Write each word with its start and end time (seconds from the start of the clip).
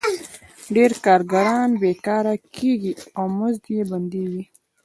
ډېر 0.75 0.91
کارګران 1.05 1.69
بېکاره 1.81 2.35
کېږي 2.55 2.93
او 3.17 3.25
مزد 3.37 3.63
یې 3.75 3.81
بندېږي 3.91 4.43